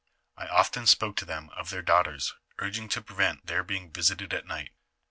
I 0.35 0.47
often 0.47 0.87
spoke 0.87 1.15
to 1.17 1.25
them 1.25 1.51
of 1.51 1.69
their 1.69 1.83
daughters, 1.83 2.33
urging 2.57 2.85
them 2.85 2.89
to 2.89 3.01
prevent 3.03 3.45
their 3.45 3.61
being 3.63 3.91
visited 3.91 4.33
at 4.33 4.47
nigbt. 4.47 4.69